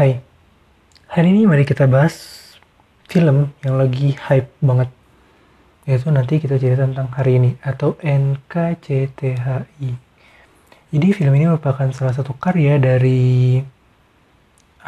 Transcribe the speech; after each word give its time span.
Hai, 0.00 0.16
hari 1.12 1.28
ini 1.28 1.44
mari 1.44 1.68
kita 1.68 1.84
bahas 1.84 2.16
film 3.04 3.52
yang 3.60 3.76
lagi 3.76 4.16
hype 4.16 4.48
banget. 4.64 4.88
Yaitu 5.84 6.08
nanti 6.08 6.40
kita 6.40 6.56
cerita 6.56 6.88
tentang 6.88 7.12
hari 7.12 7.36
ini 7.36 7.60
atau 7.60 8.00
NKCTHI. 8.00 9.90
Jadi 10.88 11.06
film 11.12 11.36
ini 11.36 11.52
merupakan 11.52 11.84
salah 11.92 12.16
satu 12.16 12.32
karya 12.32 12.80
dari 12.80 13.60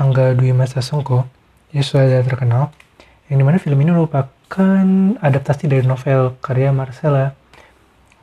Angga 0.01 0.33
Dwi 0.33 0.57
Masa 0.57 0.81
Songko, 0.81 1.29
ya 1.77 1.85
sudah 1.85 2.25
terkenal. 2.25 2.73
Yang 3.29 3.37
di 3.37 3.45
mana 3.45 3.61
film 3.61 3.85
ini 3.85 3.93
merupakan 3.93 4.85
adaptasi 5.21 5.69
dari 5.69 5.85
novel 5.85 6.41
karya 6.41 6.73
Marcella. 6.73 7.37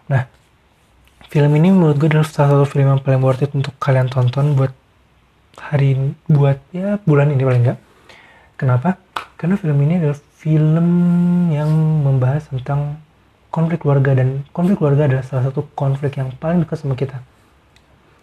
Nah, 0.10 0.26
film 1.30 1.54
ini 1.54 1.70
menurut 1.70 2.02
gue 2.02 2.10
adalah 2.10 2.26
salah 2.26 2.58
satu 2.58 2.66
film 2.66 2.98
yang 2.98 3.02
paling 3.06 3.21
worth 3.21 3.46
it 3.46 3.54
untuk 3.54 3.78
kalian 3.78 4.10
tonton 4.10 4.58
buat 4.58 4.74
hari 5.60 6.16
buat 6.32 6.57
ya 6.71 6.98
bulan 7.04 7.36
ini 7.36 7.44
paling 7.44 7.62
enggak. 7.68 7.79
Kenapa? 8.56 8.97
Karena 9.36 9.56
film 9.56 9.79
ini 9.83 10.00
adalah 10.00 10.20
film 10.39 10.88
yang 11.52 11.70
membahas 12.04 12.47
tentang 12.47 13.00
konflik 13.52 13.83
keluarga 13.83 14.16
dan 14.16 14.47
konflik 14.56 14.80
keluarga 14.80 15.06
adalah 15.11 15.24
salah 15.28 15.52
satu 15.52 15.68
konflik 15.75 16.16
yang 16.16 16.32
paling 16.39 16.64
dekat 16.64 16.80
sama 16.80 16.96
kita. 16.96 17.19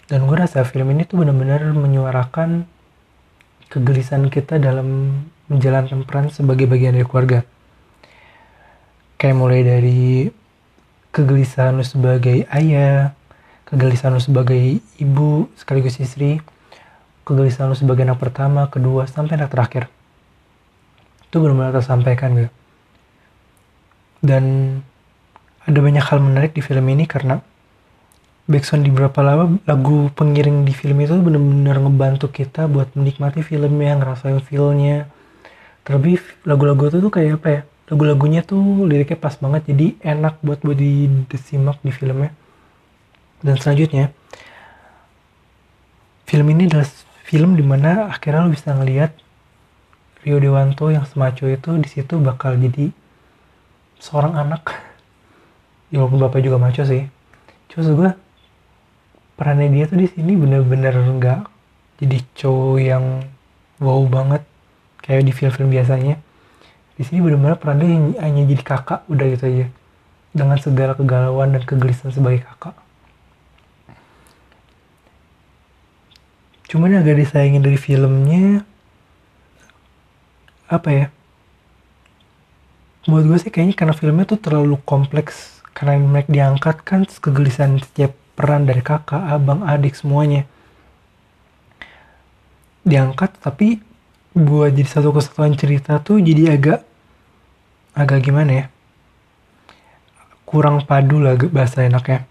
Dan 0.06 0.24
gue 0.24 0.36
rasa 0.38 0.62
film 0.62 0.86
ini 0.94 1.02
tuh 1.02 1.20
benar-benar 1.20 1.66
menyuarakan 1.74 2.64
kegelisahan 3.66 4.30
kita 4.30 4.62
dalam 4.62 5.18
menjalankan 5.50 6.06
peran 6.06 6.30
sebagai 6.30 6.70
bagian 6.70 6.94
dari 6.94 7.06
keluarga. 7.06 7.42
Kayak 9.18 9.36
mulai 9.36 9.60
dari 9.66 10.30
kegelisahan 11.10 11.74
lu 11.74 11.82
sebagai 11.82 12.46
ayah, 12.52 13.16
kegelisahan 13.66 14.14
lu 14.14 14.22
sebagai 14.22 14.78
ibu 15.00 15.50
sekaligus 15.58 15.98
istri, 15.98 16.38
kegelisahan 17.26 17.74
lu 17.74 17.76
sebagai 17.76 18.06
anak 18.06 18.22
pertama, 18.22 18.70
kedua, 18.70 19.10
sampai 19.10 19.34
anak 19.34 19.50
terakhir. 19.50 19.90
Itu 21.26 21.42
benar-benar 21.42 21.74
tersampaikan 21.74 22.38
gitu. 22.38 22.50
Dan 24.22 24.44
ada 25.66 25.78
banyak 25.82 26.04
hal 26.06 26.22
menarik 26.22 26.54
di 26.54 26.62
film 26.62 26.86
ini 26.86 27.04
karena 27.10 27.42
backsound 28.46 28.86
di 28.86 28.94
beberapa 28.94 29.26
lama 29.26 29.58
lagu 29.66 30.06
pengiring 30.14 30.62
di 30.62 30.70
film 30.70 31.02
itu 31.02 31.18
benar-benar 31.18 31.82
ngebantu 31.82 32.30
kita 32.30 32.70
buat 32.70 32.94
menikmati 32.94 33.42
filmnya, 33.42 33.98
ngerasain 33.98 34.38
feelnya. 34.46 35.10
Terlebih 35.82 36.22
lagu-lagu 36.46 36.94
itu 36.94 37.02
tuh 37.02 37.10
kayak 37.10 37.42
apa 37.42 37.48
ya? 37.50 37.62
lagu-lagunya 37.86 38.42
tuh 38.42 38.82
liriknya 38.82 39.18
pas 39.18 39.38
banget 39.38 39.70
jadi 39.70 39.94
enak 40.02 40.42
buat 40.42 40.58
buat 40.66 40.78
disimak 41.30 41.78
di 41.86 41.94
filmnya 41.94 42.34
dan 43.46 43.54
selanjutnya 43.62 44.10
film 46.26 46.50
ini 46.50 46.66
adalah 46.66 46.86
film 47.26 47.58
di 47.58 47.64
mana 47.66 48.06
akhirnya 48.06 48.46
lo 48.46 48.54
bisa 48.54 48.70
ngelihat 48.70 49.10
Rio 50.22 50.38
Dewanto 50.38 50.94
yang 50.94 51.02
semaco 51.02 51.50
itu 51.50 51.74
di 51.82 51.88
situ 51.90 52.22
bakal 52.22 52.54
jadi 52.54 52.94
seorang 53.98 54.38
anak. 54.38 54.62
Ya 55.86 56.02
walaupun 56.02 56.18
bapak 56.18 56.42
juga 56.42 56.58
maco 56.58 56.82
sih. 56.82 57.06
Cuma 57.70 57.86
gue 57.94 58.10
perannya 59.38 59.70
dia 59.70 59.86
tuh 59.86 60.02
di 60.02 60.10
sini 60.10 60.34
bener-bener 60.34 60.90
nggak 60.90 61.46
jadi 62.02 62.18
cowok 62.34 62.78
yang 62.82 63.22
wow 63.78 64.02
banget 64.10 64.42
kayak 64.98 65.22
di 65.22 65.30
film-film 65.30 65.70
biasanya. 65.70 66.18
Di 66.98 67.06
sini 67.06 67.22
benar-benar 67.22 67.62
peran 67.62 67.78
dia 67.78 68.18
hanya 68.18 68.42
jadi 68.50 68.62
kakak 68.66 69.06
udah 69.06 69.26
gitu 69.30 69.46
aja. 69.46 69.66
Dengan 70.34 70.58
segala 70.58 70.98
kegalauan 70.98 71.54
dan 71.54 71.62
kegelisahan 71.62 72.10
sebagai 72.10 72.42
kakak 72.42 72.74
cuman 76.66 76.98
agak 76.98 77.22
disayangin 77.22 77.62
dari 77.62 77.78
filmnya 77.78 78.66
apa 80.66 80.90
ya? 80.90 81.06
Menurut 83.06 83.26
gue 83.30 83.38
sih 83.46 83.52
kayaknya 83.54 83.78
karena 83.78 83.94
filmnya 83.94 84.26
tuh 84.26 84.40
terlalu 84.42 84.82
kompleks 84.82 85.62
karena 85.70 86.02
mereka 86.02 86.30
diangkat 86.32 86.76
kan 86.82 87.00
kegelisahan 87.06 87.78
setiap 87.78 88.18
peran 88.34 88.66
dari 88.66 88.82
kakak, 88.82 89.22
abang, 89.30 89.62
adik 89.62 89.94
semuanya. 89.94 90.42
Diangkat 92.82 93.38
tapi 93.38 93.78
buat 94.34 94.74
jadi 94.74 94.90
satu 94.90 95.14
kesatuan 95.14 95.54
cerita 95.54 96.02
tuh 96.02 96.18
jadi 96.18 96.58
agak 96.58 96.82
agak 97.94 98.26
gimana 98.26 98.52
ya? 98.52 98.66
Kurang 100.42 100.82
padu 100.82 101.22
lah 101.22 101.38
bahasa 101.48 101.86
enaknya. 101.86 102.26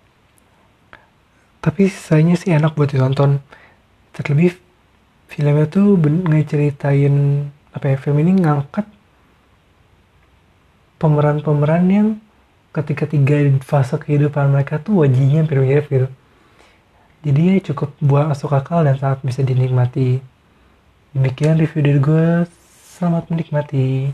Tapi 1.64 1.90
sisanya 1.90 2.38
sih 2.38 2.54
enak 2.54 2.78
buat 2.78 2.94
ditonton 2.94 3.42
terlebih 4.16 4.56
filmnya 5.28 5.68
tuh 5.68 6.00
ngeceritain 6.00 7.46
apa 7.76 7.86
ya 7.92 7.98
film 8.00 8.24
ini 8.24 8.40
ngangkat 8.40 8.88
pemeran-pemeran 10.96 11.84
yang 11.92 12.08
ketika 12.72 13.06
tiga 13.06 13.52
fase 13.60 14.00
kehidupan 14.00 14.56
mereka 14.56 14.80
tuh 14.80 15.04
wajahnya 15.04 15.44
hampir 15.44 15.60
mirip 15.60 15.86
gitu 15.92 16.08
jadi 17.28 17.42
ya 17.52 17.56
cukup 17.74 17.92
buat 18.00 18.32
masuk 18.32 18.56
akal 18.56 18.88
dan 18.88 18.96
sangat 18.96 19.20
bisa 19.28 19.44
dinikmati 19.44 20.24
Demikian 21.16 21.56
review 21.56 21.80
dari 21.80 22.00
gue. 22.04 22.28
Selamat 22.92 23.32
menikmati. 23.32 24.12